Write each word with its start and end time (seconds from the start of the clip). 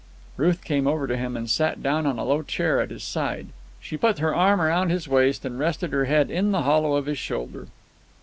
Ruth 0.35 0.63
came 0.63 0.87
over 0.87 1.05
to 1.05 1.15
him 1.15 1.37
and 1.37 1.47
sat 1.47 1.83
down 1.83 2.07
on 2.07 2.17
a 2.17 2.23
low 2.23 2.41
chair 2.41 2.81
at 2.81 2.89
his 2.89 3.03
side. 3.03 3.49
She 3.79 3.97
put 3.97 4.17
her 4.17 4.33
arm 4.33 4.59
round 4.59 4.89
his 4.89 5.07
waist 5.07 5.45
and 5.45 5.59
rested 5.59 5.91
her 5.91 6.05
head 6.05 6.31
in 6.31 6.51
the 6.51 6.63
hollow 6.63 6.95
of 6.95 7.05
his 7.05 7.19
shoulder. 7.19 7.67